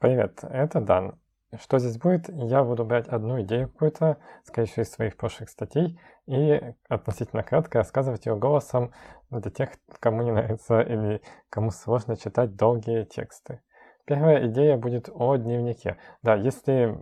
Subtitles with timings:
[0.00, 1.18] Привет, это Дан.
[1.60, 2.28] Что здесь будет?
[2.28, 7.78] Я буду брать одну идею какую-то, скорее всего, из своих прошлых статей, и относительно кратко
[7.78, 8.92] рассказывать ее голосом
[9.30, 13.60] для тех, кому не нравится или кому сложно читать долгие тексты.
[14.04, 15.96] Первая идея будет о дневнике.
[16.22, 16.96] Да, если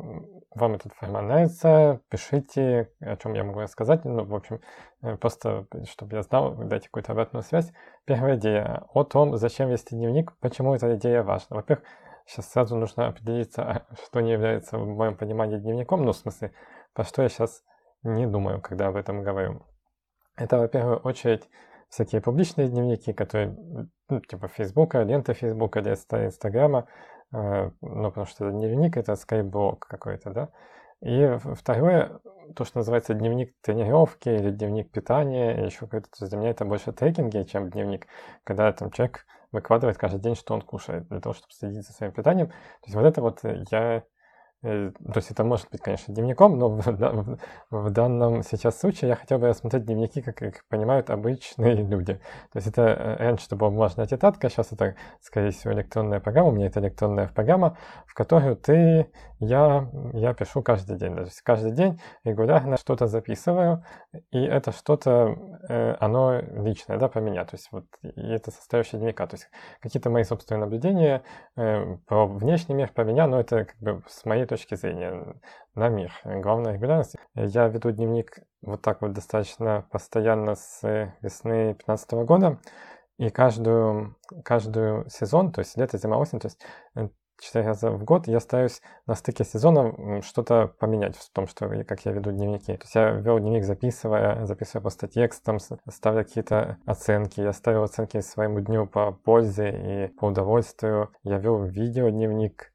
[0.54, 4.06] вам этот формат нравится, пишите, о чем я могу рассказать.
[4.06, 4.62] Ну, в общем,
[5.02, 7.70] э, просто, чтобы я знал, дайте какую-то обратную связь.
[8.06, 11.56] Первая идея о том, зачем вести дневник, почему эта идея важна.
[11.56, 11.86] Во-первых,
[12.26, 16.52] сейчас сразу нужно определиться, что не является в моем понимании дневником, ну, в смысле,
[16.92, 17.62] про что я сейчас
[18.02, 19.62] не думаю, когда об этом говорю.
[20.36, 21.48] Это, во первую очередь,
[21.88, 23.56] всякие публичные дневники, которые,
[24.08, 26.86] ну, типа Фейсбука, лента Фейсбука или Инстаграма,
[27.32, 30.48] э, ну, потому что дневник— это скайблог какой-то, да.
[31.02, 32.20] И второе,
[32.54, 36.50] то, что называется дневник тренировки или дневник питания, или еще какой-то, то есть для меня
[36.50, 38.06] это больше трекинги, чем дневник,
[38.44, 39.26] когда там человек
[39.56, 42.48] выкладывает каждый день, что он кушает, для того, чтобы следить за своим питанием.
[42.48, 44.15] То есть вот это вот я Э,
[44.62, 47.38] то есть это может быть, конечно, дневником, но в, в,
[47.70, 52.14] в данном сейчас случае я хотел бы рассмотреть дневники, как их понимают обычные люди.
[52.52, 56.48] То есть это э, раньше это была бумажная тетрадка, сейчас это, скорее всего, электронная программа.
[56.48, 57.76] У меня это электронная программа,
[58.06, 61.14] в которую ты, я, я пишу каждый день.
[61.14, 63.84] То есть каждый день регулярно что-то записываю,
[64.30, 65.36] и это что-то,
[65.68, 67.44] э, оно личное, да, про меня.
[67.44, 69.26] То есть вот и это составляющая дневника.
[69.26, 69.48] То есть
[69.80, 71.22] какие-то мои собственные наблюдения
[71.54, 75.40] про внешний мир, про меня, но это как бы с моей точки зрения
[75.74, 76.12] на мир.
[76.24, 77.16] Главная регулярность.
[77.34, 80.82] Я веду дневник вот так вот достаточно постоянно с
[81.20, 82.58] весны 2015 года.
[83.18, 86.60] И каждую, каждую сезон, то есть лето, зима, осень, то есть
[86.96, 87.08] э,
[87.40, 92.04] четыре раза в год я стараюсь на стыке сезона что-то поменять в том, что как
[92.04, 92.76] я веду дневники.
[92.76, 95.58] То есть я вел дневник, записывая, записывая просто текстом,
[95.88, 97.40] ставля какие-то оценки.
[97.40, 101.10] Я ставил оценки своему дню по пользе и по удовольствию.
[101.22, 102.72] Я вел видео дневник,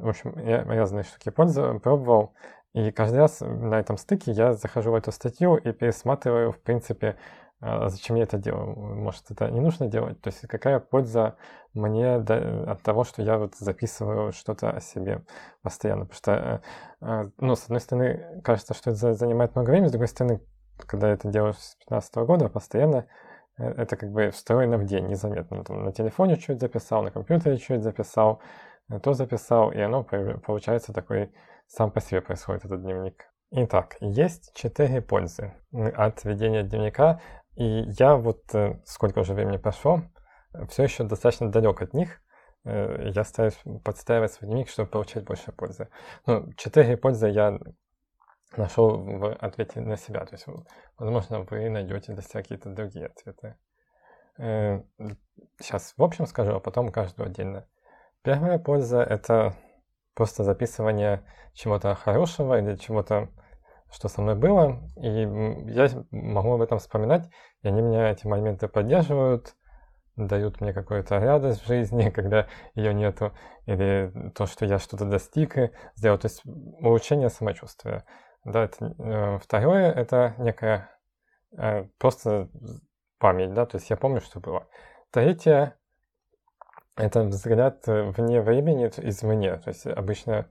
[0.00, 2.34] в общем, я разные штуки пользовал, пробовал.
[2.74, 7.16] И каждый раз на этом стыке я захожу в эту статью и пересматриваю, в принципе,
[7.64, 8.74] а, зачем я это делаю.
[8.76, 10.20] Может, это не нужно делать?
[10.20, 11.36] То есть какая польза
[11.74, 15.22] мне от того, что я вот записываю что-то о себе
[15.62, 16.06] постоянно?
[16.06, 16.60] Потому что, э,
[17.00, 20.40] а, ну, с одной стороны, кажется, что это занимает много времени, с другой стороны,
[20.76, 23.06] когда это делаешь с 2015 года, постоянно
[23.58, 25.62] э, это как бы встроено в день, незаметно.
[25.62, 28.40] Там, на телефоне чуть записал, на компьютере чуть записал,
[29.00, 31.32] то записал, и оно получается такой,
[31.66, 33.24] сам по себе происходит этот дневник.
[33.50, 37.20] Итак, есть четыре пользы от ведения дневника,
[37.54, 40.02] и я вот, э, сколько уже времени прошло,
[40.68, 42.22] все еще достаточно далек от них.
[42.64, 45.88] Э, я стараюсь подстраивать свой дневник, чтобы получать больше пользы.
[46.26, 47.58] Ну, четыре пользы я
[48.56, 50.24] нашел в ответе на себя.
[50.24, 50.46] То есть,
[50.98, 53.56] возможно, вы найдете для себя какие-то другие ответы.
[55.58, 57.66] Сейчас э, в общем скажу, а потом каждую отдельно.
[58.22, 59.56] Первая польза— это
[60.14, 61.24] просто записывание
[61.54, 63.28] чего-то хорошего или чего-то,
[63.90, 65.08] что со мной было, и
[65.72, 67.28] я могу об этом вспоминать,
[67.62, 69.56] и они меня эти моменты поддерживают,
[70.14, 73.32] дают мне какую-то радость в жизни, когда ее нету,
[73.66, 78.04] или то, что я что-то достиг и сделал, то есть улучшение самочувствия.
[78.44, 80.90] Да, это, э, второе— это некая
[81.58, 82.48] э, просто
[83.18, 84.68] память, да, то есть я помню, что было.
[85.10, 85.76] Третье
[86.96, 89.56] это взгляд э, вне времени, извне.
[89.58, 90.48] То есть обычно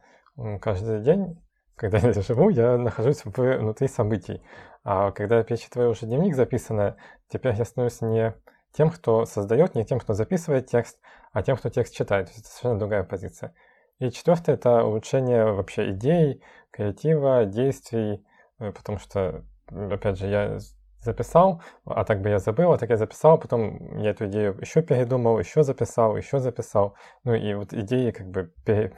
[0.61, 1.41] каждый день,
[1.75, 4.41] когда я живу, я нахожусь внутри событий.
[4.83, 6.97] А когда я перечитываю уже дневник записанное,
[7.27, 8.35] теперь я становлюсь не
[8.73, 10.99] тем, кто создает, не тем, кто записывает текст,
[11.33, 12.27] а тем, кто текст читает.
[12.27, 13.53] То есть это совершенно другая позиция.
[13.99, 16.41] И четвертое– это улучшение вообще идей,
[16.71, 18.25] креатива, действий,
[18.59, 20.57] э, потому что, опять же, я
[21.01, 24.81] записал, а так бы я забыл, а так я записал, потом я эту идею еще
[24.81, 26.95] передумал, еще записал, еще записал.
[27.23, 28.93] Ну и вот идеи как бы пере,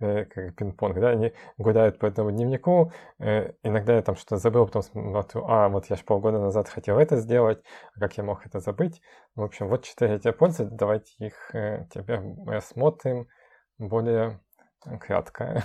[0.00, 2.92] э, как пинг-понг, да, они гуляют по этому дневнику.
[3.18, 6.98] Э, иногда я там что-то забыл, потом смотрю, а, вот я же полгода назад хотел
[6.98, 7.62] это сделать,
[7.94, 9.00] а как я мог это забыть?
[9.34, 13.26] В общем, вот четыре эти пользы, давайте их э, теперь рассмотрим
[13.78, 14.40] более
[15.00, 15.64] кратко.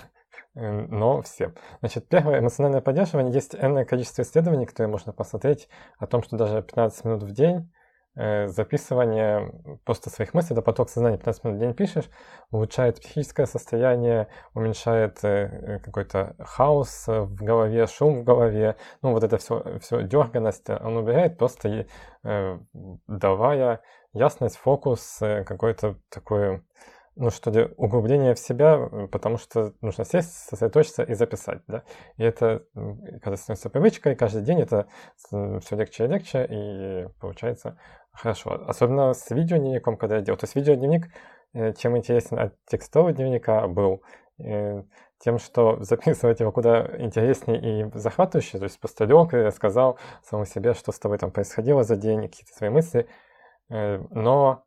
[0.56, 1.54] Но все.
[1.80, 3.34] Значит, первое, эмоциональное поддерживание.
[3.34, 7.72] Есть энное количество исследований, которые можно посмотреть о том, что даже 15 минут в день
[8.16, 9.52] э, записывание
[9.86, 12.10] просто своих мыслей, да, поток сознания 15 минут в день пишешь,
[12.52, 19.38] улучшает психическое состояние, уменьшает э, какой-то хаос в голове, шум в голове, ну вот это
[19.38, 21.88] все, все дерганность он убирает, просто
[22.24, 22.60] э,
[23.08, 23.82] давая
[24.14, 26.62] ясность, фокус, какой-то такой
[27.16, 31.84] ну что ли, углубление в себя, потому что нужно сесть, сосредоточиться и записать, да.
[32.18, 32.64] И это,
[33.22, 37.78] когда становится привычкой, каждый день это все легче и легче, и получается
[38.12, 38.64] хорошо.
[38.68, 40.40] Особенно с видеодневником, когда я делаю.
[40.40, 41.10] То есть видеодневник
[41.78, 44.02] чем интересен от текстового дневника был
[44.38, 50.46] тем, что записывать его куда интереснее и захватывающе, то есть просто лег и рассказал самому
[50.46, 53.08] себе, что с тобой там происходило за день, какие-то свои мысли.
[53.70, 54.64] Но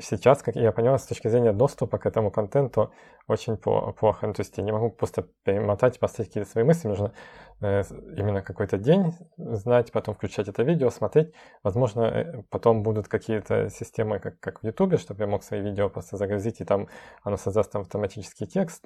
[0.00, 2.92] сейчас, как я понял, с точки зрения доступа к этому контенту
[3.26, 4.26] очень плохо.
[4.26, 6.88] Ну, то есть я не могу просто перемотать, поставить какие-то свои мысли.
[6.88, 7.12] Нужно
[7.60, 7.82] э,
[8.16, 11.32] именно какой-то день знать, потом включать это видео, смотреть.
[11.62, 15.88] Возможно, э, потом будут какие-то системы, как, как в YouTube, чтобы я мог свои видео
[15.88, 16.88] просто загрузить, и там
[17.22, 18.84] оно создаст там автоматический текст.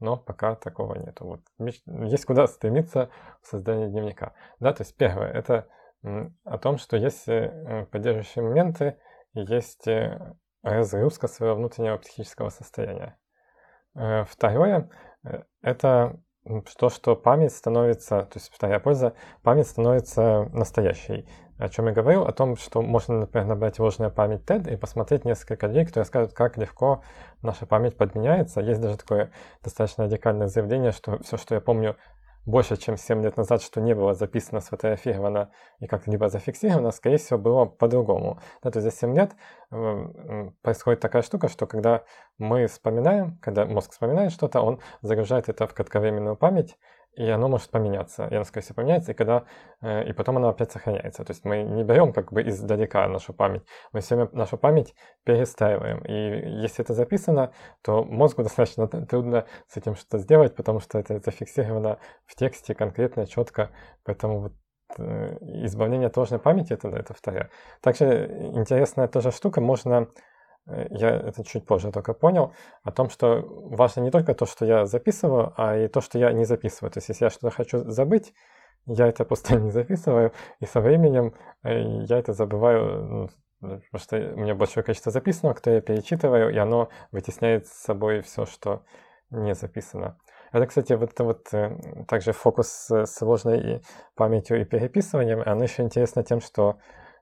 [0.00, 1.20] Но пока такого нет.
[1.20, 1.40] Вот.
[1.58, 3.10] Есть куда стремиться
[3.42, 4.32] в создании дневника.
[4.58, 5.66] Да, то есть первое, это
[6.02, 8.96] о том, что есть э, поддерживающие моменты,
[9.34, 13.18] есть э, разгрузка своего внутреннего психического состояния.
[13.94, 14.90] Э, второе
[15.24, 16.20] э,– это
[16.78, 21.28] то, что память становится, то есть вторая польза, память становится настоящей.
[21.58, 25.26] О чем я говорил, о том, что можно, например, набрать ложная память TED и посмотреть
[25.26, 27.02] несколько людей, которые скажут, как легко
[27.42, 28.62] наша память подменяется.
[28.62, 29.30] Есть даже такое
[29.62, 31.96] достаточно радикальное заявление, что все, что я помню
[32.46, 37.18] больше, чем 7 лет назад, что не было записано, сфотографировано и как-то либо зафиксировано, скорее
[37.18, 38.40] всего, было по-другому.
[38.62, 39.32] Да, то есть за 7 лет
[39.70, 42.04] э, происходит такая штука, что когда
[42.38, 46.76] мы вспоминаем, когда мозг вспоминает что-то, он загружает это в кратковременную память,
[47.14, 48.26] и оно может поменяться.
[48.28, 49.44] И оно, скорее всего, поменяется, и, когда,
[49.82, 51.24] э, и потом оно опять сохраняется.
[51.24, 53.62] То есть мы не берем как бы издалека нашу память,
[53.92, 56.00] мы все время нашу память перестраиваем.
[56.04, 57.52] И если это записано,
[57.82, 63.26] то мозгу достаточно трудно с этим что-то сделать, потому что это зафиксировано в тексте конкретно,
[63.26, 63.70] четко.
[64.04, 64.52] Поэтому вот
[64.98, 67.50] э, избавление от ложной памяти это, это вторая.
[67.80, 70.29] Также интересная тоже штука, можно Э,
[70.90, 72.52] я это чуть позже только понял,
[72.82, 76.32] о том, что важно не только то, что я записываю, а и то, что я
[76.32, 76.90] не записываю.
[76.90, 78.32] То есть, если я что-то хочу забыть,
[78.86, 83.30] я это просто не записываю, и со временем э, я это забываю,
[83.60, 87.72] ну, потому что у меня большое количество записанного, кто я перечитываю, и оно вытесняет с
[87.72, 88.82] собой все, что
[89.30, 90.18] не записано.
[90.52, 93.82] Это, кстати, вот это вот э, также фокус с сложной
[94.16, 96.78] памятью и переписыванием, оно еще интересно тем, что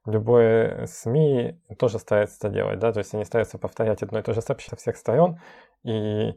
[0.07, 4.33] любое СМИ тоже старается это делать, да, то есть они стараются повторять одно и то
[4.33, 5.39] же сообщение со всех сторон,
[5.85, 6.35] и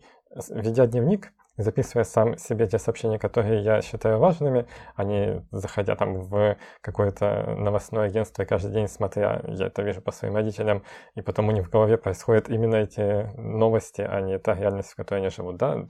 [0.49, 6.21] ведя дневник, записывая сам себе те сообщения, которые я считаю важными, а не заходя там
[6.21, 10.83] в какое-то новостное агентство и каждый день смотря, я это вижу по своим родителям,
[11.15, 14.95] и потом у них в голове происходят именно эти новости, а не та реальность, в
[14.95, 15.85] которой они живут, да.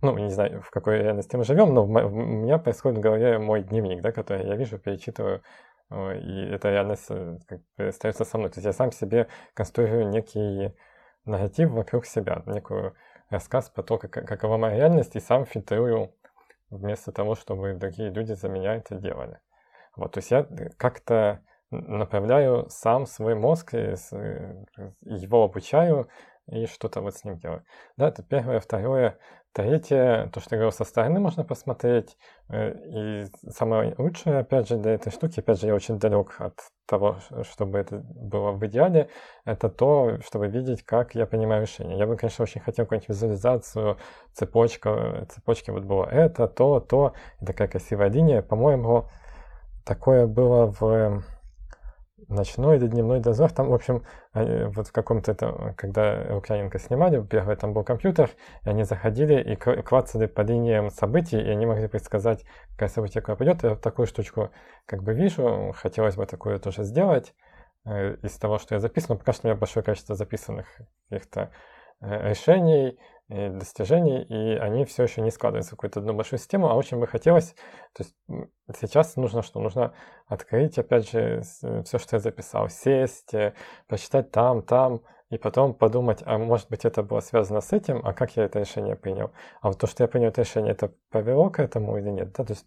[0.00, 3.62] Ну, не знаю, в какой реальности мы живем, но у меня происходит в голове мой
[3.62, 5.42] дневник, да, который я вижу, перечитываю,
[6.12, 8.50] и эта реальность э, как бы остается со мной.
[8.50, 10.74] То есть я сам себе конструирую некий
[11.24, 12.94] нарратив вокруг себя, некую
[13.30, 16.14] рассказ про то, как, какова моя реальность, и сам фильтрую
[16.70, 19.40] вместо того, чтобы другие люди за меня это делали.
[19.96, 20.46] Вот, то есть я
[20.76, 21.40] как-то
[21.70, 23.94] направляю сам свой мозг, и
[25.02, 26.08] его обучаю,
[26.46, 27.62] и что-то вот с ним делать.
[27.96, 28.60] Да, это первое.
[28.60, 29.18] Второе,
[29.52, 32.16] третье, то, что я говорил, со стороны можно посмотреть.
[32.48, 36.58] Э, и самое лучшее, опять же, для этой штуки, опять же, я очень далек от
[36.86, 39.08] того, чтобы это было в идеале,
[39.44, 41.96] это то, чтобы видеть, как я принимаю решения.
[41.96, 43.98] Я бы, конечно, очень хотел какую-нибудь визуализацию,
[44.32, 48.42] цепочка, цепочки вот было это, то, то, и такая красивая линия.
[48.42, 49.06] По-моему,
[49.84, 51.22] такое было в
[52.32, 53.50] ночной или дневной дозор.
[53.52, 58.30] Там, в общем, вот в каком-то, это, когда Лукьяненко снимали, первый там был компьютер,
[58.64, 63.36] и они заходили и клацали по линиям событий, и они могли предсказать, какое событие куда
[63.36, 63.62] пойдет.
[63.62, 64.50] Я вот такую штучку
[64.86, 67.34] как бы вижу, хотелось бы такое тоже сделать
[67.84, 69.18] э, из того, что я записывал.
[69.18, 70.66] Пока что у меня большое количество записанных
[71.08, 71.50] каких-то
[72.00, 72.98] э, решений,
[73.32, 76.98] и достижений, и они все еще не складываются в какую-то одну большую систему, а очень
[76.98, 77.54] бы хотелось,
[77.94, 78.14] то есть
[78.78, 79.60] сейчас нужно что?
[79.60, 79.94] Нужно
[80.26, 81.42] открыть, опять же,
[81.84, 83.54] все, что я записал, сесть, э,
[83.86, 88.12] прочитать там, там, и потом подумать, а может быть это было связано с этим, а
[88.12, 89.30] как я это решение принял.
[89.62, 92.32] А вот то, что я принял это решение, это повело к этому или нет.
[92.32, 92.44] Да?
[92.44, 92.66] То есть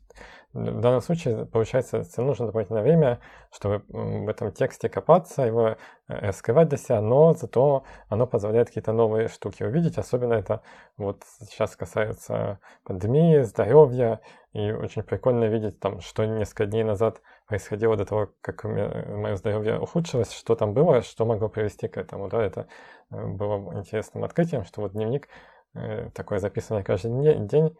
[0.55, 3.19] в данном случае, получается, тебе нужно дополнительное время,
[3.51, 5.75] чтобы в этом тексте копаться, его э,
[6.07, 9.97] раскрывать для себя, но зато оно позволяет какие-то новые штуки увидеть.
[9.97, 10.61] Особенно это
[10.95, 14.21] вот сейчас касается пандемии, здоровья,
[14.53, 19.77] и очень прикольно видеть там, что несколько дней назад происходило до того, как мое здоровье
[19.77, 22.29] ухудшилось, что там было, что могло привести к этому.
[22.29, 22.67] Да, это
[23.11, 25.27] э, было интересным открытием, что вот дневник,
[25.73, 27.11] э, такое записанное каждый
[27.45, 27.75] день, э,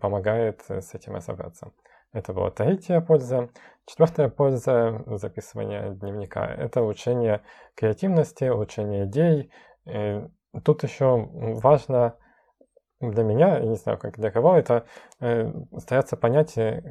[0.00, 1.72] помогает с этим разобраться.
[2.12, 3.48] Это была третья польза.
[3.86, 7.42] Четвертая польза записывания дневника– это улучшение
[7.74, 9.50] креативности, улучшение идей.
[9.86, 10.22] И
[10.62, 12.16] тут еще важно
[13.10, 14.86] для меня, я не знаю, как для кого, это
[15.20, 16.82] э, стараться понять, э,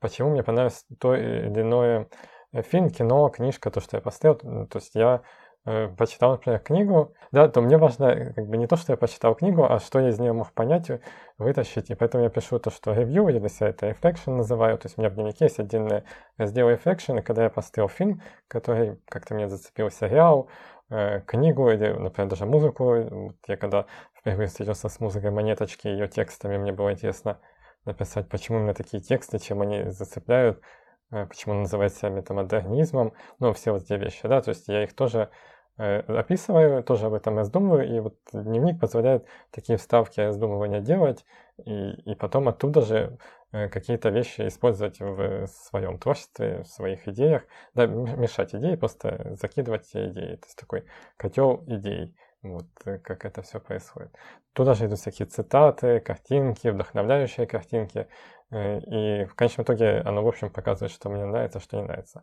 [0.00, 2.08] почему мне понравилось то или иное
[2.52, 4.36] э, фильм, кино, книжка, то, что я поставил.
[4.66, 5.22] То есть я
[5.64, 8.96] э, почитал, например, книгу, да, то мне важно э, как бы не то, что я
[8.96, 10.90] почитал книгу, а что я из нее мог понять,
[11.38, 11.90] вытащить.
[11.90, 14.78] И поэтому я пишу то, что ревью, или для себя это reflection называю.
[14.78, 16.04] То есть у меня в дневнике есть отдельный
[16.36, 20.48] раздел reflection, и когда я поставил фильм, который как-то мне зацепил сериал,
[20.90, 23.02] э, книгу или, например, даже музыку.
[23.02, 23.86] Вот я когда
[24.18, 27.38] впервые встретился с музыкой монеточки, ее текстами, мне было интересно
[27.84, 30.62] написать, почему именно такие тексты, чем они зацепляют, э,
[31.10, 34.94] почему он называет себя метамодернизмом, ну, все вот эти вещи, да, то есть я их
[34.94, 35.30] тоже
[35.78, 41.24] э, описываю, тоже об этом раздумываю, и вот дневник позволяет такие вставки раздумывания делать,
[41.64, 43.18] и, и потом оттуда же
[43.52, 47.42] э, какие-то вещи использовать в своем творчестве, в своих идеях,
[47.74, 50.84] да, мешать идеи, просто закидывать те идеи, то есть такой
[51.16, 52.14] котел идей.
[52.42, 54.16] Вот э, как это все происходит.
[54.54, 58.08] Туда же идут всякие цитаты, картинки, вдохновляющие картинки.
[58.50, 62.22] Э, и в конечном итоге оно, в общем, показывает, что мне нравится, что не нравится.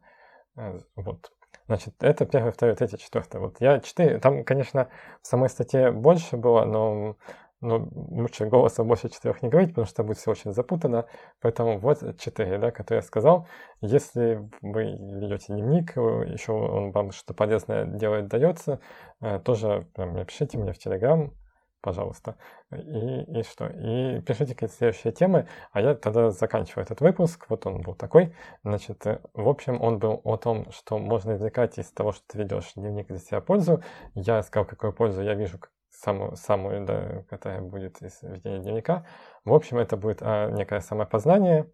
[0.55, 1.31] Э, вот.
[1.67, 3.39] Значит, это первое, второе, третье, четвертое.
[3.39, 4.19] Вот я четыре.
[4.19, 4.89] Там, конечно,
[5.21, 7.17] в самой статье больше было, но
[7.59, 11.07] но лучше голосом больше четырех не говорить, потому что будет все очень запутано.
[11.41, 13.47] Поэтому вот четыре, да, которые я сказал.
[13.81, 18.79] Если вы ведете дневник, еще он вам что-то полезное делает, дается,
[19.21, 21.33] э, тоже прям, напишите мне в Телеграм,
[21.81, 22.35] пожалуйста.
[22.71, 23.67] И, и что?
[23.67, 27.45] И пишите какие-то следующие темы, а я тогда заканчиваю этот выпуск.
[27.49, 28.35] Вот он был такой.
[28.63, 32.39] Значит, э, в общем, он был о том, что можно извлекать из того, что ты
[32.39, 33.81] ведешь дневник для себя пользу.
[34.15, 35.59] Я сказал, какую пользу я вижу,
[35.97, 39.05] самую, самую да, которая будет из ведения дневника.
[39.45, 41.71] В общем, это будет а, некое самопознание,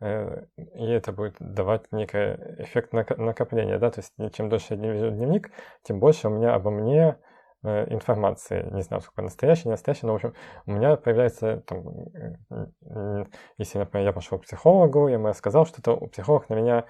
[0.00, 5.10] э, и это будет давать некий эффект накопления, да, то есть чем дольше я веду
[5.10, 5.50] дневник,
[5.82, 7.16] тем больше у меня обо мне
[7.62, 10.34] информации, не знаю, сколько настоящий, не настоящий, но, в общем,
[10.66, 11.84] у меня появляется, там,
[12.50, 13.24] э,
[13.58, 16.84] если, например, я пошел к психологу, я ему сказал что-то, психолог на меня,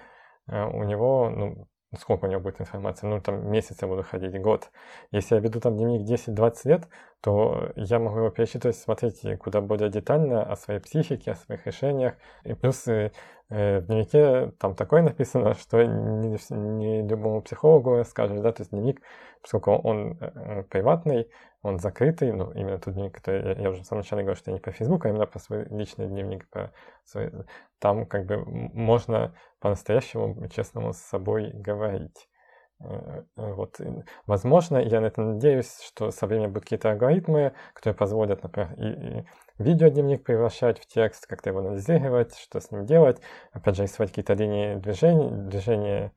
[0.47, 4.69] у него, ну, сколько у него будет информации, ну там месяц я буду ходить, год.
[5.11, 6.87] Если я веду там дневник 10-20 лет,
[7.21, 12.13] то я могу его перечитывать, смотреть куда более детально о своей психике, о своих решениях.
[12.43, 13.11] И плюс э,
[13.49, 18.71] э в дневнике там такое написано, что не, не любому психологу скажешь, да, то есть
[18.71, 19.01] дневник,
[19.41, 21.27] поскольку он э, э приватный,
[21.61, 24.51] он закрытый, ну, именно тот дневник, который я, я уже в самом начале говорил, что
[24.51, 26.71] не по Фейсбуку, а именно по свой личный дневник, по
[27.05, 27.31] свой,
[27.79, 32.27] там как бы можно по-настоящему честному с собой говорить.
[32.83, 33.79] Э, э, вот,
[34.25, 39.19] возможно, я на это надеюсь, что со временем будут какие-то алгоритмы, которые позволят, например, и,
[39.19, 39.25] и
[39.59, 44.33] видеодневник превращать в текст, как-то его анализировать, что с ним делать, опять же, рисовать какие-то
[44.33, 46.11] линии движения, движения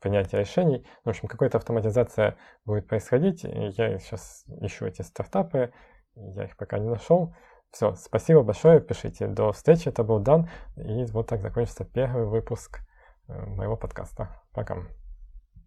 [0.00, 0.86] принятия решений.
[1.04, 3.44] В общем, какая-то автоматизация будет происходить.
[3.44, 5.72] Я сейчас ищу эти стартапы,
[6.14, 7.34] я их пока не нашел.
[7.70, 9.26] Все, спасибо большое, пишите.
[9.26, 10.48] До встречи, это был Дан.
[10.76, 12.80] И вот так закончится первый выпуск
[13.28, 14.42] э, моего подкаста.
[14.52, 14.84] Пока.